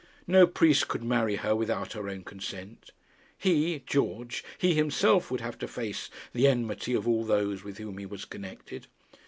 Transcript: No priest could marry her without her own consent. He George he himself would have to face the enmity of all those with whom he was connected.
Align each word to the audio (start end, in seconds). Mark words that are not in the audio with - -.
No 0.25 0.47
priest 0.47 0.87
could 0.87 1.03
marry 1.03 1.35
her 1.35 1.55
without 1.55 1.93
her 1.93 2.09
own 2.09 2.23
consent. 2.23 2.89
He 3.37 3.83
George 3.85 4.43
he 4.57 4.73
himself 4.73 5.29
would 5.29 5.41
have 5.41 5.59
to 5.59 5.67
face 5.67 6.09
the 6.33 6.47
enmity 6.47 6.95
of 6.95 7.07
all 7.07 7.23
those 7.23 7.63
with 7.63 7.77
whom 7.77 7.99
he 7.99 8.07
was 8.07 8.25
connected. 8.25 8.87